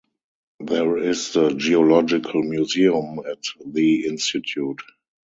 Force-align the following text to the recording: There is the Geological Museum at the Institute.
There 0.59 0.97
is 0.97 1.33
the 1.33 1.49
Geological 1.53 2.41
Museum 2.41 3.19
at 3.19 3.37
the 3.63 4.07
Institute. 4.07 4.81